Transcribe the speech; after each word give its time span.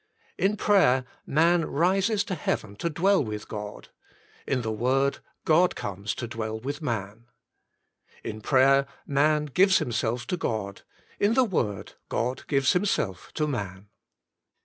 In 0.35 0.57
prayer* 0.57 1.05
man 1.27 1.63
rises 1.65 2.23
to 2.23 2.33
heaven 2.33 2.75
to 2.77 2.89
dwell 2.89 3.23
with 3.23 3.47
God: 3.47 3.89
in 4.47 4.63
the 4.63 4.71
Word 4.71 5.19
God 5.45 5.75
comes 5.75 6.15
to 6.15 6.27
dwell 6.27 6.59
with 6.59 6.81
man. 6.81 7.25
In 8.23 8.41
prayer 8.41 8.87
man 9.05 9.45
gives 9.45 9.77
himself 9.77 10.25
to 10.25 10.37
God: 10.37 10.81
in 11.19 11.35
the 11.35 11.45
Word 11.45 11.93
God 12.09 12.47
gives 12.47 12.73
Himself 12.73 13.31
to 13.35 13.45
man. 13.45 13.89